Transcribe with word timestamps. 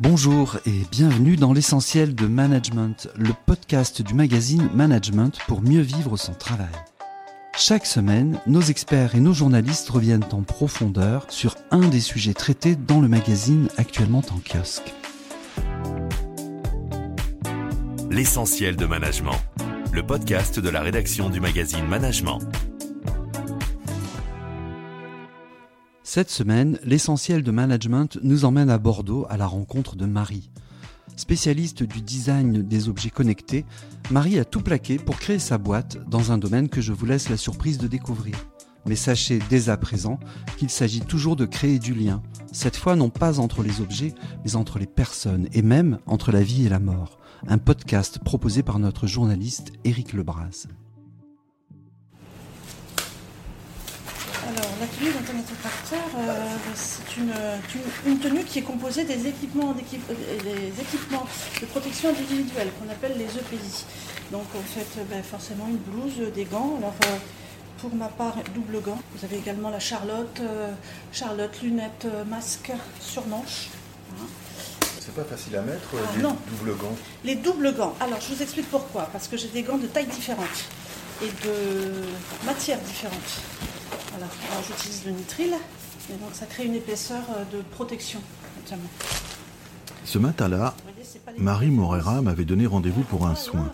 Bonjour 0.00 0.56
et 0.66 0.82
bienvenue 0.90 1.36
dans 1.36 1.52
l'essentiel 1.52 2.16
de 2.16 2.26
Management, 2.26 3.08
le 3.16 3.30
podcast 3.46 4.02
du 4.02 4.12
magazine 4.12 4.68
Management 4.74 5.38
pour 5.46 5.62
mieux 5.62 5.82
vivre 5.82 6.16
son 6.16 6.34
travail. 6.34 6.74
Chaque 7.56 7.86
semaine, 7.86 8.40
nos 8.48 8.60
experts 8.60 9.14
et 9.14 9.20
nos 9.20 9.32
journalistes 9.32 9.88
reviennent 9.88 10.24
en 10.32 10.42
profondeur 10.42 11.26
sur 11.28 11.54
un 11.70 11.86
des 11.86 12.00
sujets 12.00 12.34
traités 12.34 12.74
dans 12.74 13.00
le 13.00 13.06
magazine 13.06 13.68
actuellement 13.76 14.22
en 14.32 14.40
kiosque. 14.40 14.92
L'essentiel 18.10 18.74
de 18.74 18.86
Management, 18.86 19.38
le 19.92 20.04
podcast 20.04 20.58
de 20.58 20.70
la 20.70 20.80
rédaction 20.80 21.30
du 21.30 21.40
magazine 21.40 21.86
Management. 21.86 22.40
Cette 26.14 26.30
semaine, 26.30 26.78
l'essentiel 26.84 27.42
de 27.42 27.50
management 27.50 28.20
nous 28.22 28.44
emmène 28.44 28.70
à 28.70 28.78
Bordeaux 28.78 29.26
à 29.30 29.36
la 29.36 29.48
rencontre 29.48 29.96
de 29.96 30.06
Marie. 30.06 30.48
Spécialiste 31.16 31.82
du 31.82 32.02
design 32.02 32.62
des 32.62 32.88
objets 32.88 33.10
connectés, 33.10 33.64
Marie 34.12 34.38
a 34.38 34.44
tout 34.44 34.60
plaqué 34.60 34.98
pour 34.98 35.18
créer 35.18 35.40
sa 35.40 35.58
boîte 35.58 35.98
dans 36.08 36.30
un 36.30 36.38
domaine 36.38 36.68
que 36.68 36.80
je 36.80 36.92
vous 36.92 37.04
laisse 37.04 37.30
la 37.30 37.36
surprise 37.36 37.78
de 37.78 37.88
découvrir. 37.88 38.36
Mais 38.86 38.94
sachez 38.94 39.40
dès 39.50 39.70
à 39.70 39.76
présent 39.76 40.20
qu'il 40.56 40.70
s'agit 40.70 41.00
toujours 41.00 41.34
de 41.34 41.46
créer 41.46 41.80
du 41.80 41.94
lien, 41.94 42.22
cette 42.52 42.76
fois 42.76 42.94
non 42.94 43.10
pas 43.10 43.40
entre 43.40 43.64
les 43.64 43.80
objets, 43.80 44.14
mais 44.44 44.54
entre 44.54 44.78
les 44.78 44.86
personnes, 44.86 45.48
et 45.52 45.62
même 45.62 45.98
entre 46.06 46.30
la 46.30 46.44
vie 46.44 46.64
et 46.64 46.68
la 46.68 46.78
mort. 46.78 47.18
Un 47.48 47.58
podcast 47.58 48.20
proposé 48.20 48.62
par 48.62 48.78
notre 48.78 49.08
journaliste 49.08 49.72
Éric 49.82 50.12
Lebras. 50.12 50.68
Tenue 54.98 55.12
d'Internet 55.12 55.46
Opérateur, 55.52 56.10
euh, 56.18 56.46
c'est 56.74 57.16
une, 57.16 58.18
tenue 58.18 58.44
qui 58.44 58.58
est 58.60 58.62
composée 58.62 59.04
des 59.04 59.26
équipements, 59.26 59.72
des 59.74 60.80
équipements 60.80 61.26
de 61.60 61.66
protection 61.66 62.10
individuelle 62.10 62.68
qu'on 62.78 62.90
appelle 62.90 63.16
les 63.18 63.24
EPI. 63.24 63.84
Donc, 64.32 64.44
en 64.56 64.62
fait, 64.62 65.00
euh, 65.00 65.04
ben, 65.10 65.22
forcément 65.22 65.66
une 65.68 65.76
blouse, 65.76 66.14
euh, 66.20 66.30
des 66.30 66.44
gants. 66.44 66.76
Alors, 66.78 66.94
euh, 67.06 67.16
pour 67.78 67.94
ma 67.94 68.08
part, 68.08 68.36
double 68.54 68.80
gant. 68.80 68.98
Vous 69.14 69.24
avez 69.24 69.36
également 69.36 69.68
la 69.70 69.78
Charlotte, 69.80 70.38
euh, 70.40 70.72
Charlotte, 71.12 71.60
lunettes, 71.62 72.06
masque, 72.28 72.72
surmanche. 73.00 73.68
Voilà. 74.10 74.30
C'est 75.00 75.14
pas 75.14 75.24
facile 75.24 75.56
à 75.56 75.62
mettre, 75.62 75.88
Ah, 75.94 76.18
non. 76.18 76.36
doubles 76.48 76.76
gants. 76.78 76.96
Les 77.24 77.34
doubles 77.34 77.74
gants. 77.74 77.94
Alors, 78.00 78.18
je 78.22 78.34
vous 78.34 78.42
explique 78.42 78.70
pourquoi. 78.70 79.02
Parce 79.12 79.28
que 79.28 79.36
j'ai 79.36 79.48
des 79.48 79.62
gants 79.62 79.76
de 79.76 79.86
tailles 79.86 80.06
différentes 80.06 80.64
et 81.22 81.26
de 81.46 82.46
matières 82.46 82.80
différentes. 82.80 83.42
Voilà. 84.16 84.32
J'utilise 84.66 85.04
le 85.06 85.12
nitrile. 85.12 85.54
Et 86.10 86.16
donc, 86.22 86.34
ça 86.34 86.46
crée 86.46 86.66
une 86.66 86.74
épaisseur 86.74 87.22
euh, 87.30 87.44
de 87.56 87.62
protection, 87.62 88.20
notamment. 88.62 88.88
Ce 90.04 90.18
matin-là, 90.18 90.74
Marie 91.38 91.70
Morera 91.70 92.20
m'avait 92.20 92.44
donné 92.44 92.66
rendez-vous 92.66 93.02
pour 93.02 93.26
un 93.26 93.30
L'un 93.30 93.34
soin. 93.36 93.72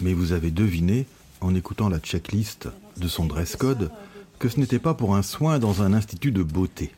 Mais 0.00 0.14
vous 0.14 0.32
avez 0.32 0.50
deviné, 0.50 1.06
en 1.40 1.54
écoutant 1.54 1.88
la 1.88 1.98
checklist 1.98 2.68
de 2.96 3.08
son 3.08 3.26
dress 3.26 3.56
code, 3.56 3.90
que 4.38 4.48
ce 4.48 4.58
n'était 4.58 4.78
pas 4.78 4.94
pour 4.94 5.14
un 5.14 5.22
soin 5.22 5.58
dans 5.58 5.82
un 5.82 5.92
institut 5.92 6.32
de 6.32 6.42
beauté. 6.42 6.92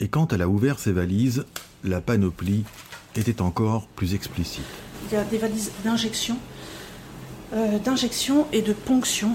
Et 0.00 0.08
quand 0.08 0.32
elle 0.32 0.42
a 0.42 0.48
ouvert 0.48 0.78
ses 0.78 0.92
valises, 0.92 1.44
la 1.84 2.00
panoplie 2.00 2.64
était 3.16 3.40
encore 3.40 3.86
plus 3.88 4.14
explicite. 4.14 4.64
Il 5.10 5.14
y 5.14 5.16
a 5.16 5.24
des 5.24 5.38
valises 5.38 5.72
d'injection, 5.84 6.36
euh, 7.54 7.78
d'injection 7.78 8.46
et 8.52 8.62
de 8.62 8.72
ponction, 8.72 9.30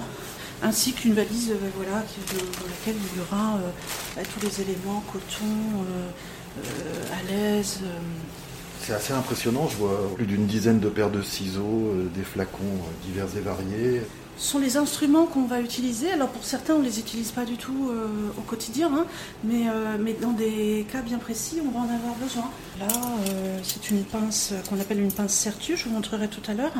ainsi 0.61 0.93
qu'une 0.93 1.13
valise 1.13 1.51
euh, 1.51 1.69
voilà, 1.75 1.97
dans 1.97 2.67
laquelle 2.67 2.95
il 2.95 3.19
y 3.19 3.21
aura 3.21 3.57
euh, 3.57 4.23
tous 4.33 4.45
les 4.45 4.61
éléments, 4.61 5.03
coton, 5.11 5.45
euh, 5.85 7.13
à 7.13 7.31
l'aise. 7.31 7.81
C'est 8.81 8.93
assez 8.93 9.13
impressionnant, 9.13 9.67
je 9.67 9.77
vois 9.77 10.11
plus 10.15 10.25
d'une 10.25 10.45
dizaine 10.45 10.79
de 10.79 10.89
paires 10.89 11.11
de 11.11 11.21
ciseaux, 11.21 11.93
des 12.15 12.23
flacons 12.23 12.79
divers 13.03 13.27
et 13.37 13.41
variés. 13.41 14.01
Ce 14.37 14.51
sont 14.51 14.59
les 14.59 14.77
instruments 14.77 15.25
qu'on 15.25 15.45
va 15.45 15.61
utiliser. 15.61 16.11
Alors 16.11 16.29
pour 16.29 16.43
certains, 16.43 16.75
on 16.75 16.79
ne 16.79 16.83
les 16.83 16.99
utilise 16.99 17.31
pas 17.31 17.43
du 17.43 17.57
tout 17.57 17.89
euh, 17.89 18.07
au 18.37 18.41
quotidien, 18.41 18.91
hein, 18.93 19.05
mais, 19.43 19.67
euh, 19.67 19.97
mais 19.99 20.13
dans 20.13 20.31
des 20.31 20.85
cas 20.91 21.01
bien 21.01 21.17
précis, 21.17 21.59
on 21.65 21.71
va 21.71 21.79
en 21.79 21.95
avoir 21.95 22.13
besoin. 22.21 22.51
Là, 22.79 22.85
euh, 23.29 23.57
c'est 23.63 23.89
une 23.89 24.03
pince 24.03 24.53
qu'on 24.69 24.79
appelle 24.79 24.99
une 24.99 25.11
pince 25.11 25.33
Certu, 25.33 25.75
je 25.75 25.85
vous 25.85 25.89
montrerai 25.89 26.27
tout 26.27 26.41
à 26.47 26.53
l'heure, 26.53 26.73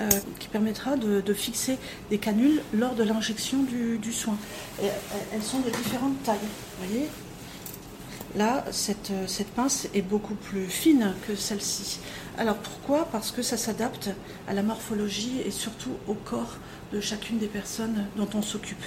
euh, 0.00 0.08
qui 0.38 0.48
permettra 0.48 0.96
de, 0.96 1.34
fixer 1.34 1.78
des 2.08 2.16
canules 2.16 2.62
lors 2.72 2.94
de 2.94 3.02
l'injection 3.02 3.58
du, 3.62 4.12
soin. 4.12 4.36
Euh, 4.82 4.88
elles 5.34 5.42
sont 5.42 5.58
de 5.60 5.68
différentes 5.68 6.22
tailles, 6.22 6.38
vous 6.38 6.86
voyez 6.86 7.06
Là, 8.34 8.64
cette, 8.70 9.10
euh, 9.10 9.26
cette 9.26 9.48
pince 9.48 9.88
est 9.92 10.02
beaucoup 10.02 10.36
plus 10.36 10.68
fine 10.68 11.12
que 11.26 11.36
celle-ci. 11.36 11.98
Alors 12.38 12.56
pourquoi? 12.56 13.08
Parce 13.12 13.30
que 13.30 13.42
ça 13.42 13.58
s'adapte 13.58 14.10
à 14.48 14.54
la 14.54 14.62
morphologie 14.62 15.42
et 15.44 15.50
surtout 15.50 15.92
au 16.08 16.14
corps 16.14 16.56
de 16.92 17.00
chacune 17.00 17.38
des 17.38 17.48
personnes 17.48 18.06
dont 18.16 18.28
on 18.34 18.40
s'occupe. 18.40 18.82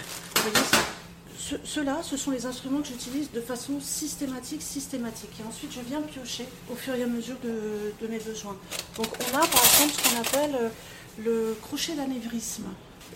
Ceux-là, 1.64 2.00
ce 2.02 2.18
sont 2.18 2.32
les 2.32 2.46
instruments 2.48 2.82
que 2.82 2.88
j'utilise 2.88 3.30
de 3.32 3.42
façon 3.42 3.80
systématique, 3.82 4.62
systématique. 4.62 5.30
Et 5.40 5.48
ensuite, 5.48 5.74
je 5.74 5.82
viens 5.82 6.02
piocher 6.02 6.48
au 6.72 6.76
fur 6.76 6.96
et 6.96 7.04
à 7.04 7.08
mesure 7.08 7.36
de, 7.44 7.94
de 8.02 8.12
mes 8.12 8.20
besoins. 8.20 8.56
Donc 8.98 9.08
on 9.20 9.38
a 9.38 9.46
par 9.46 9.64
exemple 9.64 9.92
ce 9.94 10.10
qu'on 10.10 10.22
appelle 10.22 10.72
le 11.18 11.56
crochet 11.62 11.96
d'anévrisme. 11.96 12.66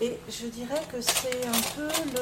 Et 0.00 0.18
je 0.28 0.46
dirais 0.46 0.82
que 0.92 1.00
c'est 1.00 1.46
un 1.46 1.60
peu 1.76 1.88
le 2.12 2.20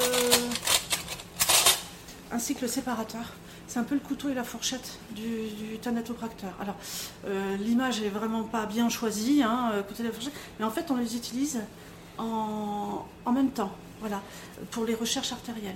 un 2.33 2.39
cycle 2.39 2.69
séparateur. 2.69 3.35
C'est 3.69 3.79
un 3.81 3.85
peu 3.85 3.95
le 3.95 4.01
couteau 4.01 4.29
et 4.29 4.35
la 4.35 4.45
fourchette 4.45 4.99
du, 5.11 5.49
du 5.59 5.79
thanatopracteur. 5.79 6.53
Alors, 6.61 6.77
euh, 7.27 7.57
l'image 7.57 8.01
est 8.01 8.09
vraiment 8.09 8.45
pas 8.45 8.65
bien 8.67 8.89
choisie, 8.89 9.43
hein, 9.43 9.73
euh, 9.75 9.83
couteau 9.83 10.03
et 10.05 10.07
la 10.07 10.13
fourchette, 10.13 10.33
mais 10.59 10.65
en 10.65 10.71
fait, 10.71 10.91
on 10.91 10.97
les 10.97 11.17
utilise 11.17 11.61
en, 12.17 13.05
en 13.25 13.33
même 13.33 13.51
temps, 13.51 13.73
voilà, 14.01 14.23
pour 14.71 14.85
les 14.85 14.95
recherches 14.95 15.33
artérielles. 15.33 15.75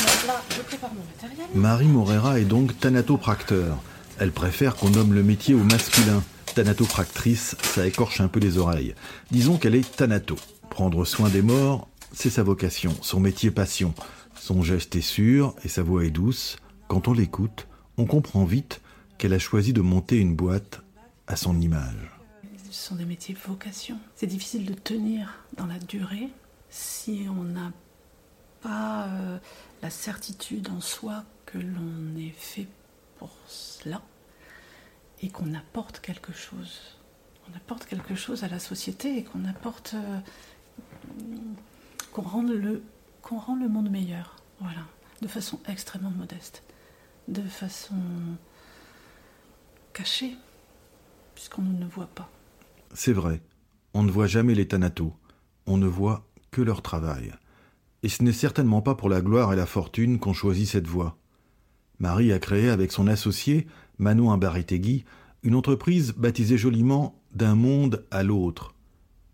Donc 0.00 0.26
là, 0.26 0.42
je 0.54 0.60
prépare 0.60 0.90
mon 0.92 1.02
matériel. 1.04 1.46
Marie 1.54 1.88
Morera 1.88 2.38
est 2.38 2.44
donc 2.44 2.78
thanatopracteur. 2.78 3.78
Elle 4.18 4.32
préfère 4.32 4.76
qu'on 4.76 4.90
nomme 4.90 5.14
le 5.14 5.22
métier 5.22 5.54
au 5.54 5.64
masculin. 5.64 6.22
Thanatopractrice, 6.54 7.56
ça 7.62 7.86
écorche 7.86 8.20
un 8.20 8.28
peu 8.28 8.40
les 8.40 8.58
oreilles. 8.58 8.94
Disons 9.30 9.58
qu'elle 9.58 9.74
est 9.74 9.96
thanato. 9.96 10.36
Prendre 10.70 11.04
soin 11.04 11.28
des 11.28 11.42
morts, 11.42 11.88
c'est 12.12 12.30
sa 12.30 12.42
vocation, 12.42 12.94
son 13.02 13.20
métier 13.20 13.50
passion. 13.50 13.94
Son 14.34 14.62
geste 14.62 14.96
est 14.96 15.00
sûr 15.00 15.54
et 15.64 15.68
sa 15.68 15.82
voix 15.82 16.04
est 16.04 16.10
douce. 16.10 16.56
Quand 16.88 17.08
on 17.08 17.12
l'écoute, 17.12 17.66
on 17.96 18.06
comprend 18.06 18.44
vite 18.44 18.80
qu'elle 19.18 19.32
a 19.32 19.38
choisi 19.38 19.72
de 19.72 19.80
monter 19.80 20.18
une 20.18 20.34
boîte 20.34 20.82
à 21.26 21.36
son 21.36 21.60
image. 21.60 22.10
Ce 22.70 22.88
sont 22.88 22.94
des 22.96 23.04
métiers 23.04 23.36
vocation. 23.46 23.98
C'est 24.14 24.26
difficile 24.26 24.66
de 24.66 24.74
tenir 24.74 25.44
dans 25.56 25.66
la 25.66 25.78
durée 25.78 26.28
si 26.70 27.26
on 27.28 27.42
n'a 27.42 27.72
pas 28.62 29.06
euh, 29.08 29.38
la 29.82 29.90
certitude 29.90 30.68
en 30.70 30.80
soi 30.80 31.24
que 31.46 31.58
l'on 31.58 32.18
est 32.18 32.34
fait 32.36 32.68
pour 33.18 33.30
cela 33.46 34.02
et 35.22 35.28
qu'on 35.28 35.54
apporte 35.54 36.00
quelque 36.00 36.32
chose. 36.32 36.80
On 37.50 37.56
apporte 37.56 37.86
quelque 37.86 38.14
chose 38.14 38.44
à 38.44 38.48
la 38.48 38.58
société 38.58 39.18
et 39.18 39.24
qu'on 39.24 39.44
apporte. 39.44 39.94
euh, 39.94 40.20
qu'on 42.12 42.22
rende, 42.22 42.50
le, 42.50 42.82
qu'on 43.22 43.38
rend 43.38 43.56
le 43.56 43.68
monde 43.68 43.90
meilleur. 43.90 44.36
Voilà. 44.60 44.82
De 45.22 45.28
façon 45.28 45.60
extrêmement 45.68 46.10
modeste. 46.10 46.62
De 47.28 47.42
façon 47.42 47.94
cachée, 49.92 50.36
puisqu'on 51.34 51.62
ne 51.62 51.86
voit 51.86 52.08
pas. 52.14 52.30
C'est 52.94 53.12
vrai, 53.12 53.42
on 53.94 54.02
ne 54.02 54.10
voit 54.10 54.26
jamais 54.26 54.54
les 54.54 54.68
thanatos, 54.68 55.12
on 55.66 55.76
ne 55.76 55.86
voit 55.86 56.24
que 56.50 56.62
leur 56.62 56.82
travail. 56.82 57.32
Et 58.02 58.08
ce 58.08 58.22
n'est 58.22 58.32
certainement 58.32 58.80
pas 58.80 58.94
pour 58.94 59.08
la 59.08 59.20
gloire 59.20 59.52
et 59.52 59.56
la 59.56 59.66
fortune 59.66 60.18
qu'on 60.18 60.32
choisit 60.32 60.68
cette 60.68 60.86
voie. 60.86 61.18
Marie 61.98 62.32
a 62.32 62.38
créé 62.38 62.70
avec 62.70 62.92
son 62.92 63.08
associé, 63.08 63.66
Manon 63.98 64.30
Imbaritegui, 64.30 65.04
une 65.42 65.54
entreprise 65.54 66.12
baptisée 66.16 66.58
joliment 66.58 67.14
D'un 67.34 67.54
monde 67.54 68.04
à 68.10 68.22
l'autre. 68.22 68.74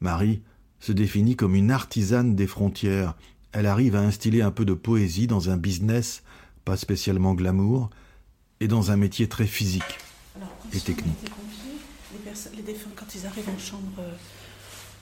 Marie 0.01 0.43
se 0.81 0.93
définit 0.93 1.37
comme 1.37 1.55
une 1.55 1.71
artisane 1.71 2.35
des 2.35 2.47
frontières. 2.47 3.15
Elle 3.53 3.67
arrive 3.67 3.95
à 3.95 4.01
instiller 4.01 4.43
un 4.43 4.51
peu 4.51 4.65
de 4.65 4.75
poésie 4.75 5.27
dans 5.27 5.49
un 5.51 5.57
business 5.57 6.23
pas 6.65 6.77
spécialement 6.77 7.35
glamour 7.35 7.91
et 8.61 8.69
dans 8.69 8.91
un 8.91 8.97
métier 8.97 9.29
très 9.29 9.47
physique. 9.47 9.99
Alors, 10.37 10.49
Et 10.73 10.81
technique. 10.81 11.15
les 11.23 11.29
pompiers, 11.31 11.79
les, 12.15 12.19
personnes- 12.19 12.53
les 12.57 12.63
défunts, 12.63 12.91
quand 12.97 13.15
ils 13.15 13.27
arrivent 13.27 13.49
en 13.55 13.59
chambre, 13.59 13.93
euh, 14.01 14.15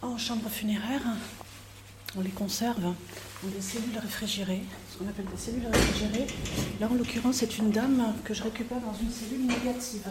en 0.06 0.18
chambre 0.18 0.48
funéraire, 0.50 1.02
on 2.16 2.20
les 2.20 2.30
conserve 2.30 2.80
dans 2.80 2.94
des 3.48 3.60
cellules 3.62 3.96
réfrigérées, 3.98 4.62
qu'on 5.02 5.08
appelle 5.08 5.26
des 5.30 5.40
cellules 5.40 5.66
réfrigérées. 5.72 6.26
Là, 6.80 6.88
en 6.90 6.94
l'occurrence, 6.94 7.36
c'est 7.36 7.58
une 7.58 7.70
dame 7.70 8.14
que 8.24 8.34
je 8.34 8.42
récupère 8.42 8.78
dans 8.78 8.94
une 9.00 9.10
cellule 9.10 9.46
négative. 9.46 10.06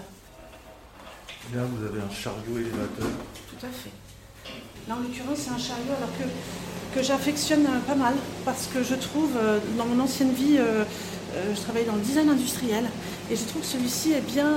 Là, 1.55 1.61
vous 1.63 1.85
avez 1.85 2.01
un 2.01 2.13
chariot 2.13 2.57
élévateur. 2.57 3.07
Tout 3.49 3.65
à 3.65 3.69
fait. 3.69 3.91
Là, 4.87 4.95
en 4.95 4.99
l'occurrence, 4.99 5.37
c'est 5.37 5.51
un 5.51 5.57
chariot 5.57 5.93
alors 5.97 6.09
que, 6.17 6.97
que 6.97 7.03
j'affectionne 7.03 7.65
euh, 7.65 7.79
pas 7.87 7.95
mal 7.95 8.13
parce 8.45 8.67
que 8.67 8.83
je 8.83 8.95
trouve, 8.95 9.31
euh, 9.37 9.59
dans 9.77 9.85
mon 9.85 10.01
ancienne 10.03 10.33
vie, 10.33 10.57
euh, 10.57 10.83
je 11.55 11.61
travaille 11.61 11.85
dans 11.85 11.95
le 11.95 12.01
design 12.01 12.29
industriel 12.29 12.85
et 13.29 13.35
je 13.35 13.43
trouve 13.45 13.61
que 13.61 13.67
celui-ci 13.67 14.11
est 14.11 14.21
bien, 14.21 14.49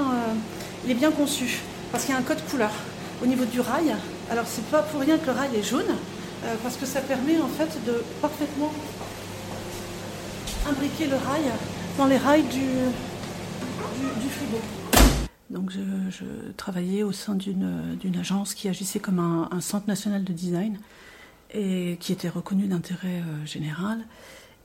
il 0.85 0.91
est 0.91 0.95
bien 0.95 1.13
conçu 1.13 1.61
parce 1.93 2.05
qu'il 2.05 2.13
y 2.13 2.17
a 2.17 2.21
un 2.21 2.25
code 2.25 2.45
couleur 2.51 2.73
au 3.23 3.27
niveau 3.27 3.45
du 3.45 3.61
rail. 3.61 3.95
Alors 4.29 4.45
c'est 4.49 4.65
pas 4.65 4.83
pour 4.83 5.01
rien 5.01 5.17
que 5.19 5.27
le 5.27 5.33
rail 5.33 5.51
est 5.55 5.63
jaune 5.63 5.87
parce 6.65 6.77
que 6.77 6.85
ça 6.85 7.01
permet 7.01 7.39
en 7.39 7.47
fait 7.47 7.79
de 7.87 8.03
parfaitement 8.21 8.73
imbriquer 10.69 11.07
le 11.07 11.17
rail 11.17 11.43
dans 11.99 12.07
les 12.07 12.17
rails 12.17 12.43
du, 12.45 12.61
du, 14.21 14.29
frigo. 14.29 14.59
Donc 15.51 15.71
je, 15.71 16.53
travaillais 16.57 17.03
au 17.03 17.13
sein 17.13 17.35
d'une 17.35 18.17
agence 18.19 18.55
qui 18.55 18.69
agissait 18.69 19.01
comme 19.01 19.19
un, 19.19 19.61
centre 19.61 19.87
national 19.87 20.25
de 20.25 20.33
design 20.33 20.79
et 21.53 21.97
qui 22.01 22.13
était 22.13 22.29
reconnu 22.29 22.67
d'intérêt 22.67 23.21
euh, 23.21 23.47
général. 23.47 24.01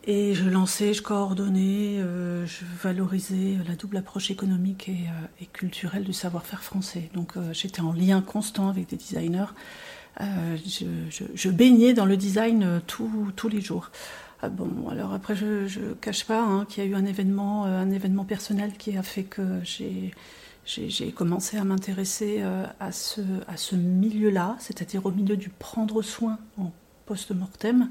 Et 0.06 0.34
je 0.34 0.50
lançais, 0.50 0.94
je 0.94 1.04
coordonnais, 1.04 2.00
euh, 2.00 2.46
je 2.48 2.64
valorisais 2.82 3.58
la 3.68 3.76
double 3.76 3.98
approche 3.98 4.32
économique 4.32 4.90
et, 4.90 5.06
euh, 5.42 5.46
culturelle 5.54 6.04
du 6.04 6.14
savoir-faire 6.14 6.64
français. 6.64 7.12
Donc 7.14 7.34
j'étais 7.52 7.82
en 7.82 7.94
lien 7.94 8.22
constant 8.22 8.70
avec 8.70 8.88
des 8.90 8.96
designers. 8.96 9.54
Je, 10.20 11.50
baignais 11.50 11.94
dans 11.94 12.06
le 12.06 12.18
design 12.18 12.82
tous 12.88 13.50
les 13.50 13.62
jours. 13.62 13.92
Ah 14.42 14.48
bon, 14.48 14.88
alors 14.88 15.14
après, 15.14 15.36
je 15.36 15.80
ne 15.80 15.94
cache 15.96 16.24
pas 16.26 16.42
hein, 16.42 16.66
qu'il 16.66 16.82
y 16.84 16.88
a 16.88 16.90
eu 16.90 16.96
un 16.96 17.06
événement, 17.06 17.66
euh, 17.66 17.82
un 17.82 17.92
événement 17.92 18.24
personnel 18.24 18.74
qui 18.78 18.98
a 18.98 19.04
fait 19.04 19.24
que 19.24 19.62
j'ai 19.66 21.12
commencé 21.12 21.58
à 21.58 21.66
m'intéresser 21.66 22.38
euh, 22.40 22.66
à 22.80 22.92
ce, 22.94 23.76
milieu-là, 23.76 24.56
c'est-à-dire 24.60 25.06
au 25.06 25.12
milieu 25.12 25.36
du 25.36 25.50
prendre 25.50 26.02
soin 26.02 26.40
en 26.58 26.72
post-mortem, 27.06 27.90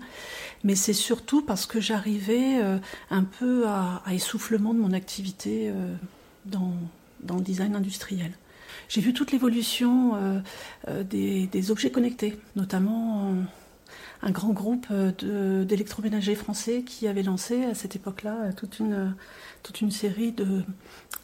mais 0.64 0.74
c'est 0.74 0.94
surtout 0.94 1.42
parce 1.42 1.66
que 1.66 1.80
j'arrivais 1.80 2.62
euh, 2.62 2.78
un 3.10 3.24
peu 3.24 3.66
à, 3.68 4.02
essoufflement 4.10 4.72
de 4.72 4.78
mon 4.78 4.92
activité 4.92 5.70
dans, 6.46 6.72
le 7.28 7.42
design 7.42 7.76
industriel. 7.76 8.32
J'ai 8.88 9.02
vu 9.02 9.12
toute 9.12 9.32
l'évolution 9.32 10.42
des, 11.10 11.70
objets 11.70 11.90
connectés, 11.90 12.38
notamment 12.56 13.34
un 14.22 14.30
grand 14.30 14.50
groupe 14.50 14.86
euh, 14.90 15.64
d'électroménagers 15.64 16.34
français 16.34 16.82
qui 16.82 17.06
avait 17.06 17.22
lancé 17.22 17.64
à 17.64 17.74
cette 17.74 17.96
époque-là 17.96 18.52
toute 18.52 18.78
une, 18.78 19.14
toute 19.62 19.80
une 19.80 19.90
série 19.90 20.32
de, 20.32 20.62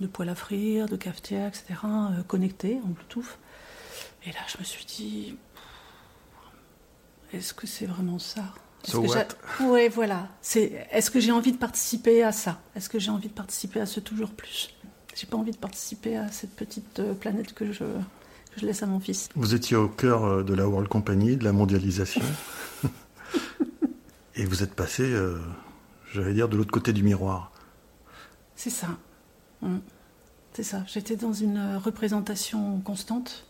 de 0.00 0.06
poêles 0.06 0.28
à 0.28 0.34
frire, 0.34 0.88
de 0.88 0.96
cafetières, 0.96 1.48
etc., 1.48 1.80
euh, 1.84 2.22
connectés 2.22 2.78
en 2.84 2.88
Bluetooth. 2.88 3.38
Et 4.26 4.30
là, 4.30 4.38
je 4.46 4.58
me 4.58 4.64
suis 4.64 4.84
dit, 4.84 5.36
est-ce 7.32 7.52
que 7.52 7.66
c'est 7.66 7.86
vraiment 7.86 8.18
ça? 8.18 8.44
Oui, 9.60 9.88
voilà. 9.88 10.28
Est-ce 10.54 11.10
que 11.10 11.18
j'ai 11.18 11.32
envie 11.32 11.52
de 11.52 11.56
participer 11.56 12.22
à 12.22 12.32
ça? 12.32 12.60
Est-ce 12.76 12.88
que 12.88 12.98
j'ai 12.98 13.10
envie 13.10 13.28
de 13.28 13.32
participer 13.34 13.80
à 13.80 13.86
ce 13.86 14.00
toujours 14.00 14.30
plus? 14.30 14.70
J'ai 15.14 15.26
pas 15.26 15.36
envie 15.36 15.52
de 15.52 15.56
participer 15.56 16.16
à 16.16 16.30
cette 16.30 16.54
petite 16.54 16.98
euh, 16.98 17.14
planète 17.14 17.54
que 17.54 17.72
je, 17.72 17.84
que 18.54 18.60
je 18.60 18.66
laisse 18.66 18.82
à 18.82 18.86
mon 18.86 19.00
fils. 19.00 19.28
Vous 19.34 19.54
étiez 19.54 19.76
au 19.76 19.88
cœur 19.88 20.44
de 20.44 20.54
la 20.54 20.68
World 20.68 20.88
Company, 20.88 21.36
de 21.36 21.44
la 21.44 21.52
mondialisation. 21.52 22.22
Et 24.36 24.44
vous 24.44 24.62
êtes 24.62 24.74
passé, 24.74 25.04
euh, 25.04 25.38
j'allais 26.12 26.34
dire, 26.34 26.48
de 26.48 26.56
l'autre 26.56 26.72
côté 26.72 26.92
du 26.92 27.02
miroir. 27.02 27.52
C'est 28.56 28.70
ça. 28.70 28.88
Mm. 29.62 29.78
C'est 30.52 30.64
ça. 30.64 30.84
J'étais 30.86 31.16
dans 31.16 31.32
une 31.32 31.56
euh, 31.56 31.78
représentation 31.78 32.80
constante. 32.80 33.46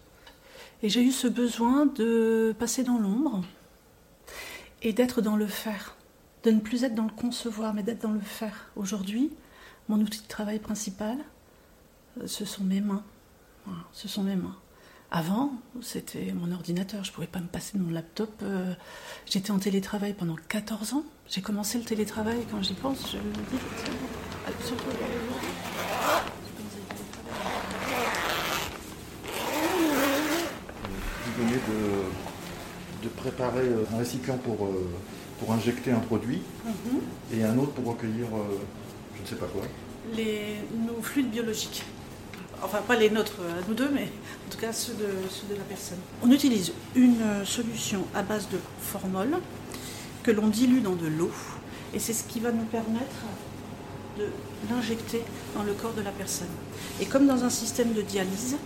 Et 0.83 0.89
j'ai 0.91 1.03
eu 1.03 1.13
ce 1.13 1.27
besoin 1.27 1.87
de 1.87 2.55
passer 2.59 2.83
dans 2.83 2.99
l'ombre 2.99 3.43
et 4.83 4.93
d'être 4.93 5.23
dans 5.23 5.37
le 5.37 5.47
faire. 5.47 5.97
De 6.43 6.51
ne 6.51 6.61
plus 6.61 6.85
être 6.85 6.95
dans 6.95 7.05
le 7.05 7.11
concevoir, 7.11 7.73
mais 7.73 7.83
d'être 7.83 8.03
dans 8.03 8.13
le 8.13 8.21
faire. 8.21 8.71
Aujourd'hui, 8.77 9.33
mon 9.89 9.99
outil 10.01 10.21
de 10.21 10.29
travail 10.29 10.59
principal, 10.59 11.17
euh, 12.21 12.27
ce 12.27 12.45
sont 12.45 12.65
mes 12.65 12.83
mains. 12.83 13.05
ce 13.93 14.09
sont 14.09 14.23
mes 14.23 14.37
mains. 14.37 14.57
Avant, 15.17 15.53
c'était 15.81 16.33
mon 16.33 16.51
ordinateur, 16.51 17.05
je 17.05 17.11
ne 17.11 17.15
pouvais 17.15 17.29
pas 17.29 17.39
me 17.39 17.47
passer 17.47 17.79
de 17.79 17.83
mon 17.85 17.93
laptop. 17.93 18.33
Euh, 18.43 18.75
j'étais 19.27 19.53
en 19.53 19.61
télétravail 19.61 20.13
pendant 20.13 20.35
14 20.49 20.95
ans. 20.95 21.05
J'ai 21.29 21.41
commencé 21.41 21.79
le 21.79 21.85
télétravail, 21.85 22.39
quand 22.51 22.61
j'y 22.61 22.75
pense, 22.75 23.13
je 23.13 23.19
me 23.19 23.33
dis, 23.33 23.63
Vous 31.25 31.45
venez 31.45 31.61
de, 33.05 33.09
préparer 33.11 33.69
euh, 33.69 33.85
un 33.95 33.99
récipient 33.99 34.39
pour, 34.39 34.67
euh, 34.67 34.91
pour 35.39 35.53
injecter 35.53 35.93
un 35.93 36.01
produit 36.01 36.43
mhm. 36.65 37.39
et 37.39 37.45
un 37.45 37.57
autre 37.57 37.71
pour 37.71 37.87
recueillir, 37.93 38.27
je 39.15 39.23
ne 39.23 39.27
sais 39.29 39.37
pas 39.37 39.47
quoi. 39.47 39.63
Les, 40.17 40.57
nos 40.85 41.01
fluides 41.01 41.31
biologiques 41.31 41.85
enfin 42.65 42.79
pas 42.87 42.97
les 42.97 43.11
nôtres 43.11 43.41
à 43.41 43.69
nous 43.69 43.75
deux, 43.75 43.91
mais 43.93 44.09
en 44.47 44.51
tout 44.51 44.59
cas 44.59 44.73
ceux 44.73 44.95
de, 44.95 45.55
la 45.55 45.65
personne. 45.65 45.99
On 46.23 46.31
utilise 46.31 46.73
une 46.95 47.45
solution 47.45 48.05
à 48.15 48.23
base 48.23 48.49
de 48.49 48.59
formol 48.81 49.39
que 50.23 50.31
l'on 50.31 50.49
dilue 50.49 50.81
dans 50.81 50.95
de 50.95 51.07
l'eau 51.07 51.31
et 51.93 51.99
c'est 51.99 52.13
ce 52.13 52.25
qui 52.25 52.41
va 52.41 52.51
nous 52.51 52.65
permettre 52.65 53.23
de 54.19 54.27
l'injecter 54.71 55.23
dans 55.55 55.63
le 55.63 55.73
corps 55.75 55.93
de 55.93 56.03
la 56.03 56.11
personne. 56.11 56.49
Et 57.01 57.07
comme 57.07 57.27
dans 57.27 57.45
un 57.45 57.51
système 57.51 57.93
de 57.93 58.03
dialyse, 58.03 58.57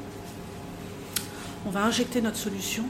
on 1.67 1.71
va 1.71 1.85
injecter 1.85 2.21
notre 2.21 2.37
solution 2.37 2.85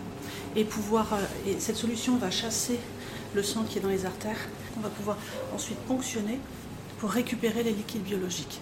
et 0.54 0.64
pouvoir 0.64 1.12
euh, 1.14 1.50
et 1.50 1.58
cette 1.58 1.76
solution 1.76 2.16
va 2.16 2.31
chasser 2.31 2.78
le 3.34 3.43
sang 3.43 3.64
qui 3.64 3.78
est 3.78 3.81
dans 3.81 3.88
les 3.88 4.06
artères. 4.06 4.38
On 4.76 4.81
va 4.81 4.88
pouvoir 4.88 5.16
ensuite 5.54 5.78
ponctionner 5.81 6.38
pour 6.99 7.11
récupérer 7.11 7.62
les 7.62 7.72
liquides 7.72 8.02
biologiques 8.02 8.61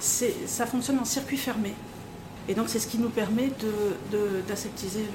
ça 0.00 0.66
fonctionne 0.66 0.98
en 0.98 1.04
circuit 1.04 1.36
fermé. 1.36 1.74
Et 2.48 2.54
donc 2.54 2.68
c'est 2.68 2.78
ce 2.78 2.86
qui 2.86 2.98
nous 2.98 3.10
permet 3.10 3.50
d'aseptiser 4.46 5.06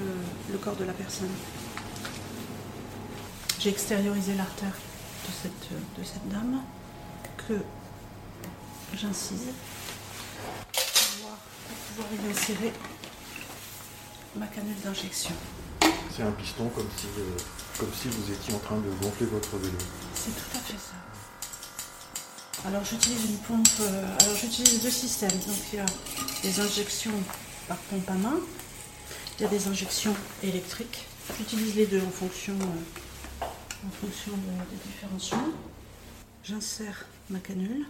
le, 0.52 0.58
corps 0.58 0.76
de 0.76 0.84
la 0.84 0.94
personne. 0.94 1.30
J'ai 3.60 3.70
extériorisé 3.70 4.34
l'artère 4.34 4.74
de 4.74 5.32
cette, 5.42 6.00
de 6.00 6.04
cette 6.04 6.28
dame 6.30 6.62
que 7.48 7.54
j'incise 8.98 9.48
pour 10.74 12.04
pouvoir, 12.04 12.28
y 12.28 12.32
insérer 12.32 12.74
ma 14.36 14.48
canule 14.48 14.80
d'injection. 14.84 15.36
C'est 16.16 16.24
un 16.24 16.32
piston 16.32 16.70
comme 16.70 16.88
si, 16.98 17.08
euh, 17.18 17.38
comme 17.80 17.94
si 17.94 18.10
vous 18.10 18.32
étiez 18.32 18.54
en 18.54 18.60
train 18.60 18.78
de 18.78 18.90
gonfler 19.02 19.28
votre 19.28 19.58
vélo. 19.58 19.78
C'est 20.14 20.32
tout 20.32 20.58
à 20.58 20.60
fait 20.60 20.74
ça. 20.74 20.96
Alors 22.64 22.86
j'utilise 22.86 23.26
une 23.26 23.38
pompe, 23.38 23.68
euh, 23.82 24.06
alors 24.20 24.36
j'utilise 24.36 24.84
deux 24.84 24.92
systèmes. 24.92 25.32
Donc 25.32 25.58
il 25.74 25.78
y 25.78 25.82
a 25.82 25.86
des 26.44 26.60
injections 26.60 27.12
par 27.68 27.78
pompe 27.78 28.08
à 28.08 28.14
main, 28.14 28.40
il 29.40 29.44
y 29.44 29.46
a 29.46 29.50
des 29.50 29.68
injections 29.68 30.14
électriques. 30.44 31.08
J'utilise 31.38 31.76
les 31.76 31.88
deux 31.88 32.02
en 32.02 32.12
fonction, 32.12 32.54
euh, 32.54 33.84
des 33.84 34.92
différents 34.92 35.20
soins. 35.20 35.52
J'insère 36.44 37.08
ma 37.32 37.40
canule. 37.40 37.86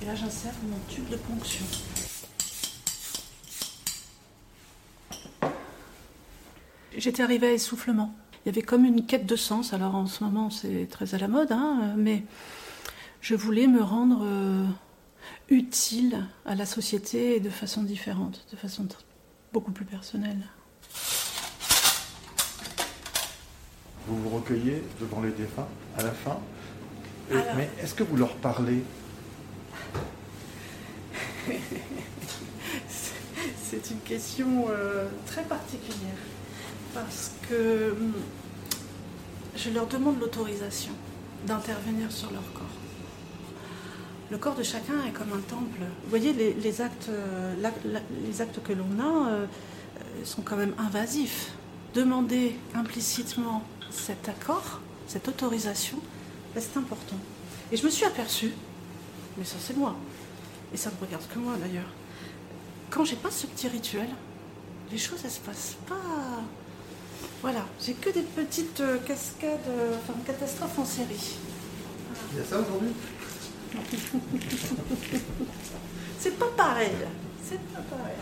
Et 0.00 0.04
là 0.06 0.14
j'insère 0.14 0.54
mon 0.68 0.78
tube 0.88 1.08
de 1.08 1.16
ponction. 1.16 1.64
J'étais 6.96 7.22
arrivée 7.24 7.48
à 7.48 7.52
essoufflement. 7.52 8.14
Il 8.44 8.48
y 8.48 8.50
avait 8.50 8.62
comme 8.62 8.84
une 8.84 9.06
quête 9.06 9.26
de 9.26 9.36
sens. 9.36 9.72
Alors 9.72 9.96
en 9.96 10.06
ce 10.06 10.22
moment 10.22 10.50
c'est 10.50 10.86
très 10.88 11.16
à 11.16 11.18
la 11.18 11.26
mode, 11.26 11.50
hein, 11.50 11.94
mais 11.96 12.22
je 13.22 13.34
voulais 13.36 13.68
me 13.68 13.80
rendre 13.80 14.22
euh, 14.24 14.66
utile 15.48 16.26
à 16.44 16.54
la 16.56 16.66
société 16.66 17.36
et 17.36 17.40
de 17.40 17.48
façon 17.50 17.84
différente, 17.84 18.44
de 18.50 18.56
façon 18.56 18.86
beaucoup 19.52 19.70
plus 19.70 19.84
personnelle. 19.84 20.42
Vous 24.08 24.20
vous 24.20 24.30
recueillez 24.30 24.82
devant 25.00 25.20
les 25.20 25.30
défunts 25.30 25.68
à 25.96 26.02
la 26.02 26.10
fin, 26.10 26.40
mais 27.30 27.70
est-ce 27.80 27.94
que 27.94 28.02
vous 28.02 28.16
leur 28.16 28.34
parlez? 28.36 28.82
C'est 32.88 33.90
une 33.90 34.00
question 34.00 34.66
euh, 34.68 35.06
très 35.26 35.44
particulière. 35.44 36.18
Parce 36.92 37.30
que 37.48 37.92
hum, 37.92 38.12
je 39.56 39.70
leur 39.70 39.86
demande 39.86 40.18
l'autorisation 40.20 40.92
d'intervenir 41.46 42.10
sur 42.10 42.30
leur 42.32 42.52
corps 42.52 42.81
le 44.32 44.38
corps 44.38 44.54
de 44.54 44.62
chacun 44.62 44.94
est 45.06 45.12
comme 45.12 45.34
un 45.34 45.42
temple. 45.42 45.80
Vous 46.04 46.08
voyez, 46.08 46.32
les, 46.32 46.80
actes, 46.80 47.10
euh, 47.10 47.54
actes 48.40 48.62
que 48.64 48.72
l'on 48.72 48.98
a 48.98 49.28
euh, 49.28 49.46
sont 50.24 50.40
quand 50.40 50.56
même 50.56 50.74
invasifs. 50.78 51.52
Demander 51.92 52.56
implicitement 52.74 53.62
cet 53.90 54.30
accord, 54.30 54.80
cette 55.06 55.28
autorisation, 55.28 55.98
ben, 56.54 56.62
c'est 56.62 56.78
important. 56.78 57.16
Et 57.70 57.76
je 57.76 57.84
me 57.84 57.90
suis 57.90 58.06
aperçue, 58.06 58.52
mais 59.36 59.44
ça 59.44 59.56
c'est 59.60 59.76
moi, 59.76 59.94
et 60.72 60.78
ça 60.78 60.90
ne 60.90 61.06
regarde 61.06 61.24
que 61.28 61.38
moi 61.38 61.52
d'ailleurs, 61.60 61.90
quand 62.88 63.04
j'ai 63.04 63.16
pas 63.16 63.30
ce 63.30 63.46
petit 63.46 63.68
rituel, 63.68 64.08
les 64.90 64.96
choses 64.96 65.20
elles 65.24 65.30
se 65.30 65.40
passent 65.40 65.76
pas. 65.86 66.40
Voilà, 67.42 67.66
j'ai 67.84 67.92
que 67.92 68.08
des 68.08 68.22
petites 68.22 68.80
euh, 68.80 68.96
cascades, 69.06 69.60
enfin 69.98 70.18
catastrophes 70.24 70.78
en 70.78 70.86
série. 70.86 71.36
Il 72.32 72.38
y 72.38 72.40
a 72.40 72.44
ça 72.44 72.60
aujourd'hui? 72.60 72.94
C'est 76.20 76.38
pas 76.38 76.50
pareil. 76.56 76.90
C'est 77.44 77.60
pas 77.72 77.80
pareil. 77.80 78.14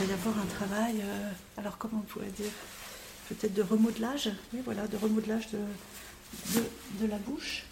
Il 0.00 0.06
va 0.06 0.12
y 0.12 0.14
avoir 0.14 0.38
un 0.38 0.46
travail, 0.46 0.96
euh, 1.02 1.30
alors 1.56 1.76
comment 1.78 1.98
on 2.04 2.06
pourrait 2.12 2.30
dire 2.38 2.50
Peut-être 3.28 3.52
de 3.54 3.62
remodelage, 3.62 4.30
oui 4.54 4.60
voilà, 4.64 4.86
de 4.86 4.96
remodelage 4.96 5.48
de, 5.50 5.58
de, 6.58 6.64
de 7.00 7.06
la 7.10 7.18
bouche. 7.18 7.64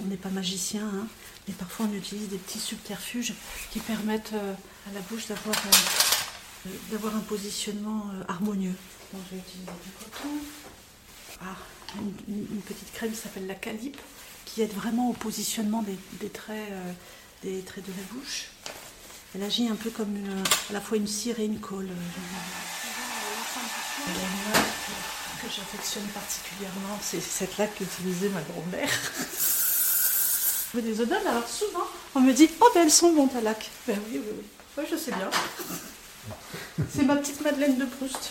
On 0.00 0.04
n'est 0.06 0.16
pas 0.16 0.28
magicien, 0.30 0.86
hein, 0.86 1.06
mais 1.48 1.54
parfois 1.54 1.86
on 1.90 1.94
utilise 1.94 2.28
des 2.28 2.38
petits 2.38 2.58
subterfuges 2.60 3.34
qui 3.72 3.80
permettent 3.80 4.32
euh, 4.34 4.52
à 4.88 4.94
la 4.94 5.00
bouche 5.00 5.26
d'avoir 5.26 5.56
euh, 5.56 6.70
d'avoir 6.90 7.16
un 7.16 7.20
positionnement 7.20 8.06
harmonieux. 8.28 8.74
Donc 9.12 9.22
je 9.30 9.36
vais 9.36 9.42
utiliser 9.42 9.66
du 9.84 9.90
coton. 9.98 10.28
Ah, 11.42 11.56
une, 11.98 12.14
une- 12.34 12.46
une 12.52 12.60
petite 12.62 12.92
crème 12.92 13.10
qui 13.10 13.16
s'appelle 13.16 13.46
la 13.46 13.54
calipe, 13.54 14.00
qui 14.46 14.62
aide 14.62 14.72
vraiment 14.72 15.10
au 15.10 15.12
positionnement 15.12 15.82
des, 15.82 15.98
des 16.20 16.30
traits, 16.30 16.68
euh, 16.70 16.92
des 17.42 17.60
traits 17.62 17.84
de 17.84 17.90
la 17.92 18.02
bouche. 18.14 18.46
Elle 19.34 19.42
agit 19.42 19.68
un 19.68 19.74
peu 19.76 19.90
comme 19.90 20.16
une- 20.16 20.42
à 20.70 20.72
la 20.72 20.80
fois 20.80 20.96
une 20.96 21.06
cire 21.06 21.38
et 21.40 21.44
une 21.44 21.60
colle. 21.60 21.90
euh, 21.90 21.92
que 25.42 25.46
j'affectionne 25.54 26.04
particulièrement, 26.08 26.98
c'est 27.02 27.20
cette 27.20 27.58
là 27.58 27.66
qu'utilisait 27.66 28.30
ma 28.30 28.40
grand-mère. 28.42 28.88
Des 30.74 31.00
odeurs, 31.00 31.26
alors 31.26 31.48
souvent 31.48 31.86
on 32.14 32.20
me 32.20 32.32
dit 32.34 32.50
Oh 32.60 32.68
ben 32.74 32.82
elles 32.82 32.90
sont 32.90 33.12
bonnes 33.14 33.30
ta 33.30 33.40
lac. 33.40 33.70
Ben 33.86 33.98
oui, 34.10 34.20
oui, 34.22 34.30
oui. 34.38 34.44
Oui, 34.78 34.84
je 34.90 34.96
sais 34.96 35.10
bien. 35.12 35.30
C'est 36.94 37.04
ma 37.04 37.16
petite 37.16 37.40
Madeleine 37.40 37.78
de 37.78 37.86
Proust. 37.86 38.30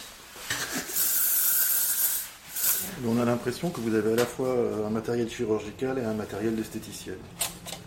On 3.07 3.19
a 3.19 3.25
l'impression 3.25 3.69
que 3.69 3.79
vous 3.81 3.93
avez 3.93 4.13
à 4.13 4.15
la 4.15 4.25
fois 4.25 4.47
euh, 4.47 4.87
un 4.87 4.89
matériel 4.89 5.29
chirurgical 5.29 5.99
et 5.99 6.03
un 6.03 6.13
matériel 6.13 6.55
d'esthéticienne. 6.55 7.19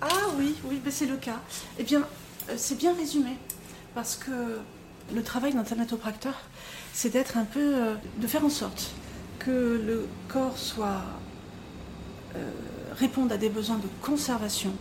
Ah 0.01 0.07
oui, 0.39 0.55
oui, 0.65 0.81
c'est 0.91 1.07
le 1.07 1.17
cas. 1.17 1.41
Eh 1.79 1.83
bien, 1.83 2.03
euh, 2.49 2.55
c'est 2.57 2.77
bien 2.79 2.95
résumé. 2.95 3.37
Parce 3.95 4.15
que 4.15 4.31
le 5.13 5.23
travail 5.23 5.55
d'un 5.55 5.65
thanatopracteur, 5.65 6.35
c'est 6.93 7.11
d'être 7.11 7.37
un 7.37 7.45
peu. 7.45 7.75
euh, 7.75 7.95
de 8.21 8.27
faire 8.29 8.45
en 8.45 8.51
sorte 8.51 8.93
que 9.39 9.83
le 9.85 10.07
corps 10.29 10.57
soit. 10.57 11.03
réponde 12.97 13.33
à 13.33 13.39
des 13.39 13.49
besoins 13.49 13.79
de 13.79 13.89
conservation. 14.03 14.73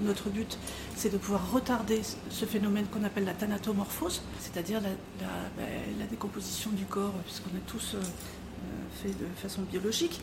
Notre 0.00 0.28
but, 0.28 0.58
c'est 0.96 1.10
de 1.10 1.18
pouvoir 1.18 1.50
retarder 1.50 2.02
ce 2.30 2.44
phénomène 2.44 2.86
qu'on 2.86 3.04
appelle 3.04 3.24
la 3.24 3.32
thanatomorphose, 3.34 4.22
c'est-à-dire 4.40 4.80
la, 4.80 4.90
ben, 5.56 6.06
décomposition 6.10 6.70
du 6.70 6.84
corps, 6.84 7.14
puisqu'on 7.24 7.56
est 7.56 7.66
tous 7.66 7.96
euh, 8.58 9.02
faits 9.02 9.18
de 9.18 9.26
façon 9.36 9.62
biologique. 9.62 10.20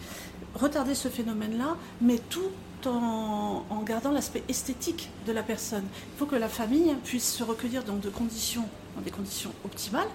Retarder 0.56 0.96
ce 0.96 1.08
phénomène-là, 1.08 1.78
mais 2.02 2.20
tout 2.30 2.52
en, 2.86 3.64
gardant 3.86 4.12
l'aspect 4.12 4.44
esthétique 4.50 5.10
de 5.26 5.32
la 5.32 5.42
personne. 5.42 5.86
Il 6.14 6.20
faut 6.20 6.26
que 6.26 6.36
la 6.36 6.50
famille 6.50 6.94
puisse 7.06 7.34
se 7.34 7.44
recueillir 7.44 7.84
dans 7.84 7.96
des 7.96 8.10
conditions 8.10 8.66
optimales, 9.64 10.08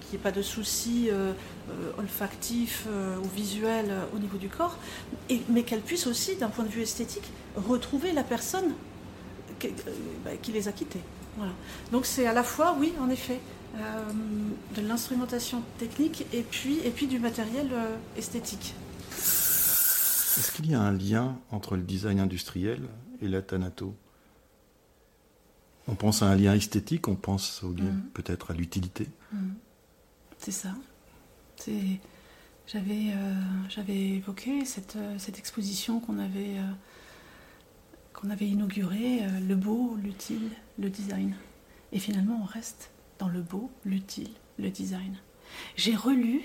qu'il 0.00 0.10
n'y 0.10 0.16
ait 0.16 0.22
pas 0.22 0.32
de 0.32 0.42
soucis 0.42 1.08
euh, 1.08 1.32
euh, 1.70 1.92
olfactifs 1.98 2.86
ou 3.22 3.28
visuels 3.28 3.92
au 4.14 4.18
niveau 4.18 4.38
du 4.38 4.48
corps, 4.48 4.76
mais 5.48 5.62
qu'elle 5.62 5.82
puisse 5.82 6.08
aussi, 6.08 6.34
d'un 6.34 6.48
point 6.48 6.64
de 6.64 6.70
vue 6.70 6.82
esthétique, 6.82 7.30
retrouver 7.56 8.12
la 8.12 8.24
personne 8.24 8.74
qui, 9.60 9.68
bah, 10.24 10.32
qui 10.42 10.50
les 10.50 10.66
a 10.66 10.72
quittés. 10.72 11.02
Voilà. 11.36 11.52
Donc 11.92 12.06
c'est 12.06 12.26
à 12.26 12.32
la 12.32 12.42
fois, 12.42 12.76
oui, 12.78 12.92
en 13.00 13.08
effet, 13.08 13.40
de 13.74 14.82
l'instrumentation 14.82 15.62
technique 15.78 16.26
et 16.32 16.42
puis, 16.42 16.78
et 16.80 16.90
puis 16.90 17.06
du 17.06 17.18
matériel 17.18 17.68
euh, 17.72 17.96
esthétique. 18.16 18.74
Est-ce 19.10 20.52
qu'il 20.52 20.70
y 20.70 20.74
a 20.74 20.80
un 20.80 20.92
lien 20.92 21.38
entre 21.50 21.76
le 21.76 21.82
design 21.82 22.20
industriel 22.20 22.80
et 23.20 23.28
la 23.28 23.42
thanato? 23.42 23.94
On 25.88 25.94
pense 25.94 26.22
à 26.22 26.26
un 26.26 26.36
lien 26.36 26.54
esthétique, 26.54 27.08
on 27.08 27.16
pense 27.16 27.62
au 27.62 27.72
lien 27.72 27.84
Mhm. 27.84 28.02
peut-être 28.14 28.50
à 28.50 28.54
l'utilité. 28.54 29.08
C'est 30.38 30.52
ça. 30.52 30.74
C'est- 31.56 31.98
J'avais 32.68 33.10
euh, 33.12 33.34
j'avais 33.68 33.98
évoqué 34.10 34.64
cette, 34.64 34.94
euh, 34.96 35.16
cette 35.18 35.36
exposition 35.38 35.98
qu'on 35.98 36.18
avait, 36.20 36.58
euh, 36.58 36.72
qu'on 38.14 38.30
avait 38.30 38.46
inaugurée, 38.48 39.24
euh, 39.24 39.40
le 39.46 39.56
beau, 39.56 39.96
l'utile, 40.02 40.48
le 40.78 40.88
design. 40.88 41.34
Et 41.90 41.98
finalement, 41.98 42.38
on 42.40 42.46
reste 42.46 42.90
le 43.28 43.40
beau, 43.42 43.70
l'utile, 43.84 44.30
le 44.58 44.70
design. 44.70 45.16
J'ai 45.76 45.94
relu, 45.96 46.42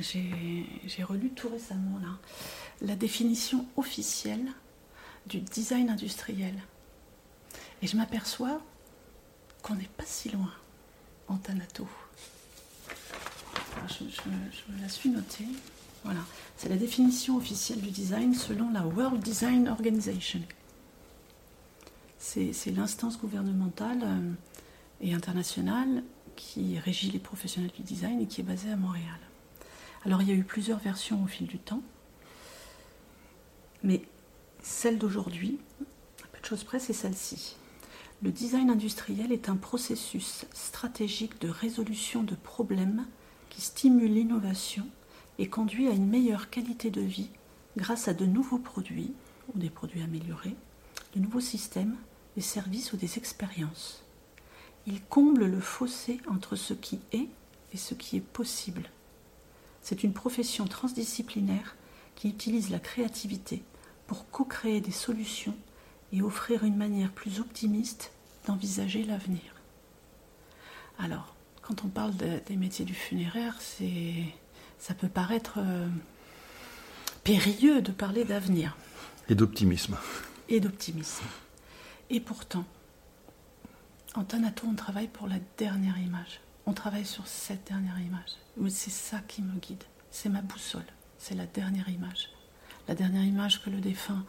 j'ai 0.00 1.02
relu 1.02 1.30
tout 1.30 1.48
récemment 1.48 1.98
là, 2.00 2.18
la 2.82 2.94
définition 2.96 3.66
officielle 3.76 4.46
du 5.26 5.40
design 5.40 5.90
industriel. 5.90 6.54
Et 7.82 7.86
je 7.86 7.96
m'aperçois 7.96 8.60
qu'on 9.62 9.74
n'est 9.74 9.90
pas 9.96 10.04
si 10.06 10.28
loin 10.30 10.52
en 11.28 11.36
Thanato. 11.36 11.88
Je, 13.88 14.04
je 14.04 14.72
me- 14.72 14.80
la 14.80 14.88
suis 14.88 15.10
notée. 15.10 15.46
Voilà. 16.04 16.20
C'est 16.56 16.68
la 16.68 16.76
définition 16.76 17.36
officielle 17.36 17.80
du 17.80 17.90
design 17.90 18.34
selon 18.34 18.70
la 18.70 18.86
World 18.86 19.22
Design 19.22 19.68
Organization. 19.68 20.40
C'est 22.18 22.52
c'est 22.52 22.70
l'instance 22.70 23.18
gouvernementale 23.18 24.00
euh, 24.02 24.32
et 25.00 25.14
internationale 25.14 26.02
qui 26.36 26.78
régit 26.78 27.10
les 27.10 27.18
professionnels 27.18 27.72
du 27.72 27.82
design 27.82 28.20
et 28.20 28.26
qui 28.26 28.40
est 28.40 28.44
basée 28.44 28.70
à 28.70 28.76
Montréal. 28.76 29.18
Alors 30.04 30.22
il 30.22 30.28
y 30.28 30.32
a 30.32 30.34
eu 30.34 30.44
plusieurs 30.44 30.78
versions 30.78 31.22
au 31.22 31.26
fil 31.26 31.46
du 31.46 31.58
temps, 31.58 31.82
mais 33.82 34.02
celle 34.62 34.98
d'aujourd'hui, 34.98 35.58
à 36.24 36.26
peu 36.32 36.40
de 36.40 36.46
choses 36.46 36.64
près, 36.64 36.78
c'est 36.78 36.92
celle-ci. 36.92 37.56
Le 38.22 38.32
design 38.32 38.70
industriel 38.70 39.30
est 39.30 39.48
un 39.48 39.56
processus 39.56 40.46
stratégique 40.52 41.40
de 41.40 41.48
résolution 41.48 42.22
de 42.22 42.34
problèmes 42.34 43.06
qui 43.50 43.60
stimule 43.60 44.14
l'innovation 44.14 44.86
et 45.38 45.48
conduit 45.48 45.88
à 45.88 45.92
une 45.92 46.08
meilleure 46.08 46.48
qualité 46.48 46.90
de 46.90 47.02
vie 47.02 47.30
grâce 47.76 48.08
à 48.08 48.14
de 48.14 48.24
nouveaux 48.24 48.58
produits 48.58 49.12
ou 49.54 49.58
des 49.58 49.70
produits 49.70 50.02
améliorés, 50.02 50.56
de 51.14 51.20
nouveaux 51.20 51.40
systèmes, 51.40 51.96
des 52.36 52.42
services 52.42 52.92
ou 52.92 52.96
des 52.96 53.18
expériences. 53.18 54.05
Il 54.86 55.02
comble 55.02 55.46
le 55.46 55.60
fossé 55.60 56.20
entre 56.28 56.56
ce 56.56 56.74
qui 56.74 57.00
est 57.12 57.26
et 57.72 57.76
ce 57.76 57.94
qui 57.94 58.16
est 58.16 58.20
possible. 58.20 58.88
C'est 59.82 60.04
une 60.04 60.12
profession 60.12 60.66
transdisciplinaire 60.66 61.76
qui 62.14 62.28
utilise 62.28 62.70
la 62.70 62.78
créativité 62.78 63.62
pour 64.06 64.28
co-créer 64.30 64.80
des 64.80 64.92
solutions 64.92 65.54
et 66.12 66.22
offrir 66.22 66.64
une 66.64 66.76
manière 66.76 67.10
plus 67.10 67.40
optimiste 67.40 68.12
d'envisager 68.46 69.02
l'avenir. 69.02 69.40
Alors, 70.98 71.34
quand 71.62 71.84
on 71.84 71.88
parle 71.88 72.16
de- 72.16 72.40
des 72.46 72.56
métiers 72.56 72.84
du 72.84 72.94
funéraire, 72.94 73.56
c'est, 73.60 74.24
ça 74.78 74.94
peut 74.94 75.08
paraître 75.08 75.54
euh, 75.58 75.88
périlleux 77.24 77.82
de 77.82 77.90
parler 77.90 78.24
d'avenir 78.24 78.76
Et 79.28 79.34
d'optimisme. 79.34 79.96
et 80.48 80.60
d'optimisme. 80.60 81.24
Et 82.08 82.20
pourtant, 82.20 82.64
en 84.16 84.24
on 84.66 84.74
travaille 84.74 85.08
pour 85.08 85.28
la 85.28 85.36
dernière 85.58 85.98
image. 85.98 86.40
On 86.64 86.72
travaille 86.72 87.04
sur 87.04 87.26
cette 87.26 87.66
dernière 87.68 88.00
image. 88.00 88.70
C'est 88.70 88.90
ça 88.90 89.18
qui 89.28 89.42
me 89.42 89.58
guide. 89.58 89.84
C'est 90.10 90.30
ma 90.30 90.40
boussole. 90.40 90.86
C'est 91.18 91.34
la 91.34 91.46
dernière 91.46 91.88
image. 91.88 92.30
La 92.88 92.94
dernière 92.94 93.24
image 93.24 93.62
que 93.62 93.68
le 93.68 93.80
défunt 93.80 94.24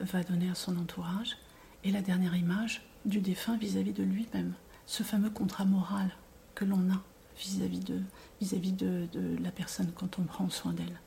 va 0.00 0.24
donner 0.24 0.50
à 0.50 0.54
son 0.54 0.76
entourage 0.76 1.36
et 1.84 1.92
la 1.92 2.02
dernière 2.02 2.34
image 2.34 2.82
du 3.04 3.20
défunt 3.20 3.56
vis-à-vis 3.56 3.92
de 3.92 4.02
lui-même. 4.02 4.54
Ce 4.86 5.04
fameux 5.04 5.30
contrat 5.30 5.64
moral 5.64 6.10
que 6.56 6.64
l'on 6.64 6.90
a 6.90 7.00
vis-à-vis 7.38 7.80
de, 7.80 8.00
vis-à-vis 8.40 8.72
de, 8.72 9.06
de 9.12 9.36
la 9.40 9.52
personne 9.52 9.92
quand 9.94 10.18
on 10.18 10.24
prend 10.24 10.50
soin 10.50 10.72
d'elle. 10.72 11.00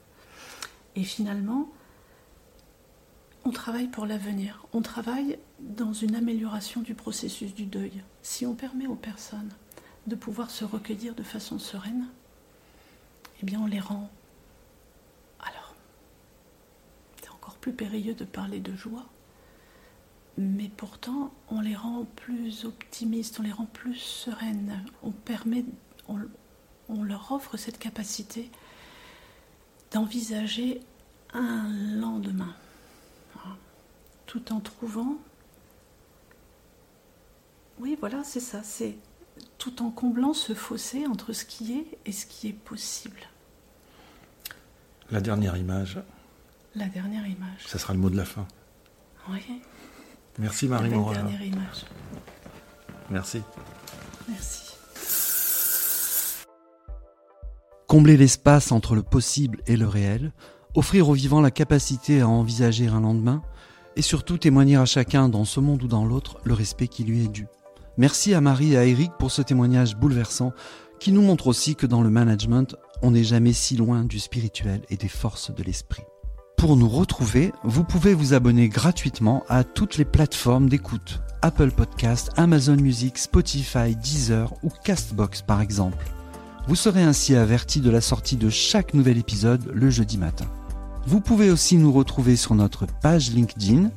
Et 0.96 1.04
finalement, 1.04 1.70
on 3.46 3.52
travaille 3.52 3.88
pour 3.88 4.06
l'avenir. 4.06 4.66
On 4.74 4.82
travaille 4.82 5.38
dans 5.60 5.94
une 5.94 6.16
amélioration 6.16 6.82
du 6.82 6.96
processus 6.96 7.54
du 7.54 7.66
deuil. 7.66 8.04
Si 8.22 8.46
on 8.46 8.56
permet 8.56 8.88
aux 8.88 8.96
personnes 8.96 9.52
de 10.08 10.16
pouvoir 10.16 10.50
se 10.50 10.66
recueillir 10.66 11.16
de 11.16 11.24
façon 11.24 11.60
sereine, 11.60 12.08
eh 13.42 13.46
bien 13.46 13.60
on 13.60 13.66
les 13.66 13.80
rend. 13.80 14.10
Alors, 15.40 15.76
c'est 17.22 17.30
encore 17.30 17.56
plus 17.56 17.74
périlleux 17.74 18.14
de 18.14 18.26
parler 18.26 18.60
de 18.60 18.76
joie, 18.76 19.06
mais 20.38 20.70
pourtant 20.76 21.34
on 21.50 21.60
les 21.60 21.76
rend 21.76 22.06
plus 22.16 22.66
optimistes, 22.66 23.40
on 23.40 23.44
les 23.44 23.52
rend 23.52 23.66
plus 23.66 23.96
sereines. 23.96 24.84
On 25.04 25.14
on 26.90 27.04
leur 27.04 27.32
offre 27.32 27.58
cette 27.58 27.80
capacité 27.80 28.52
d'envisager 29.92 30.82
un 31.34 31.70
lendemain 31.96 32.54
tout 34.34 34.52
en 34.52 34.60
trouvant. 34.60 35.18
Oui, 37.80 37.96
voilà, 38.00 38.24
c'est 38.24 38.40
ça. 38.40 38.62
C'est 38.64 38.96
tout 39.60 39.84
en 39.84 39.92
comblant 39.92 40.34
ce 40.34 40.56
fossé 40.56 41.06
entre 41.06 41.34
ce 41.34 41.46
qui 41.46 41.74
est 41.74 42.00
et 42.08 42.12
ce 42.12 42.26
qui 42.26 42.48
est 42.48 42.54
possible. 42.54 43.20
La 45.12 45.22
dernière 45.22 45.56
image, 45.56 46.00
La 46.74 46.88
dernière 46.88 47.28
image. 47.28 47.68
Ça 47.68 47.78
sera 47.78 47.94
le 47.94 48.00
mot 48.00 48.10
de 48.10 48.18
la 48.18 48.26
fin. 48.26 48.48
Oui. 49.30 49.62
Merci 50.40 50.68
Marie 50.68 50.90
La 50.90 51.14
dernière 51.14 51.44
image. 51.44 51.86
Merci. 53.12 53.44
Merci. 54.28 54.74
Combler 57.86 58.18
l'espace 58.18 58.72
entre 58.72 58.96
le 58.96 59.04
possible 59.04 59.62
et 59.68 59.78
le 59.78 59.88
réel, 59.88 60.32
offrir 60.74 61.10
aux 61.10 61.14
vivants 61.14 61.42
la 61.42 61.52
capacité 61.52 62.22
à 62.22 62.28
envisager 62.28 62.88
un 62.88 63.02
lendemain, 63.02 63.44
et 63.96 64.02
surtout 64.02 64.38
témoigner 64.38 64.78
à 64.78 64.86
chacun 64.86 65.30
dans 65.30 65.46
ce 65.46 65.60
monde 65.60 65.84
ou 65.84 65.88
dans 65.88 66.06
l'autre 66.06 66.38
le 66.44 66.54
respect 66.54 66.88
qui 66.88 67.04
lui 67.04 67.26
est 67.26 67.32
dû. 67.32 67.48
Merci 67.98 68.34
à 68.34 68.42
Marie 68.42 68.74
et 68.74 68.78
à 68.78 68.86
Eric 68.86 69.12
pour 69.20 69.32
ce 69.32 69.42
témoignage 69.42 69.96
bouleversant 69.96 70.52
qui 71.00 71.12
nous 71.12 71.22
montre 71.22 71.48
aussi 71.48 71.76
que 71.76 71.86
dans 71.86 72.02
le 72.02 72.10
management, 72.10 72.76
on 73.02 73.12
n'est 73.12 73.24
jamais 73.24 73.54
si 73.54 73.76
loin 73.76 74.04
du 74.04 74.20
spirituel 74.20 74.82
et 74.90 74.98
des 74.98 75.10
forces 75.10 75.54
de 75.54 75.62
l'esprit. 75.62 76.04
Pour 76.58 76.78
nous 76.78 76.88
retrouver, 76.88 77.52
vous 77.64 77.84
pouvez 77.84 78.14
vous 78.14 78.34
abonner 78.34 78.70
gratuitement 78.70 79.44
à 79.50 79.66
toutes 79.66 79.98
les 79.98 80.06
plateformes 80.06 80.70
d'écoute. 80.70 81.20
Apple 81.42 81.72
Podcast, 81.72 82.32
Amazon 82.38 82.78
Music, 82.78 83.18
Spotify, 83.18 83.98
Deezer 83.98 84.54
ou 84.64 84.70
Castbox 84.84 85.42
par 85.42 85.60
exemple. 85.60 86.06
Vous 86.70 86.76
serez 86.76 87.04
ainsi 87.04 87.36
averti 87.36 87.82
de 87.82 87.90
la 87.90 88.00
sortie 88.00 88.38
de 88.38 88.50
chaque 88.50 88.94
nouvel 88.94 89.18
épisode 89.18 89.70
le 89.74 89.90
jeudi 89.90 90.18
matin. 90.18 90.48
Vous 91.06 91.20
pouvez 91.20 91.50
aussi 91.50 91.78
nous 91.78 91.92
retrouver 91.92 92.36
sur 92.36 92.56
notre 92.56 92.86
page 92.86 93.32
LinkedIn, 93.32 93.92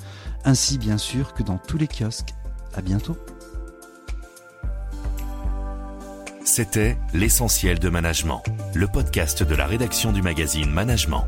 ainsi 0.44 0.78
bien 0.78 0.98
sûr 0.98 1.34
que 1.34 1.42
dans 1.42 1.58
tous 1.58 1.78
les 1.78 1.86
kiosques. 1.86 2.34
À 2.74 2.82
bientôt. 2.82 3.16
C'était 6.44 6.96
L'essentiel 7.12 7.78
de 7.78 7.88
management, 7.88 8.42
le 8.74 8.86
podcast 8.86 9.42
de 9.42 9.54
la 9.54 9.66
rédaction 9.66 10.12
du 10.12 10.22
magazine 10.22 10.70
Management. 10.70 11.24